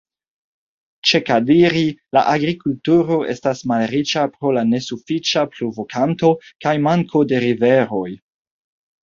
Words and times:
Ĉe 1.09 1.19
Kadiri 1.25 1.83
la 2.17 2.23
agrikulturo 2.31 3.17
estas 3.33 3.61
malriĉa 3.73 4.25
pro 4.39 4.55
la 4.57 4.65
nesufiĉa 4.71 5.45
pluvokanto 5.53 6.33
kaj 6.67 6.75
manko 6.89 7.25
de 7.35 7.45
riveroj. 7.47 8.09